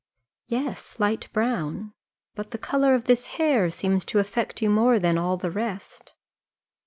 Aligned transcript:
"Yes, 0.47 0.99
light 0.99 1.31
brown; 1.31 1.93
but 2.33 2.49
the 2.49 2.57
colour 2.57 2.95
of 2.95 3.03
this 3.05 3.25
hair 3.37 3.69
seems 3.69 4.03
to 4.05 4.17
affect 4.17 4.59
you 4.59 4.67
more 4.71 4.97
than 4.97 5.15
all 5.15 5.37
the 5.37 5.51
rest." 5.51 6.15